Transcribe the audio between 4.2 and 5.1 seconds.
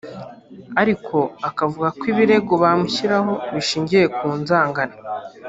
nzangano